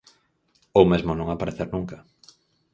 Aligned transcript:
Ou 0.79 0.83
mesmo 0.91 1.11
non 1.15 1.27
aparecer 1.29 1.67
nunca. 1.75 1.97